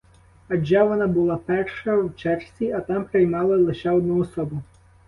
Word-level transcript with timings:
Адже 0.47 0.83
вона 0.83 1.07
була 1.07 1.37
перша 1.37 1.95
в 1.97 2.15
черзі, 2.15 2.71
а 2.71 2.79
там 2.79 3.05
приймали 3.05 3.57
лише 3.57 3.91
одну 3.91 4.19
особу. 4.19 4.61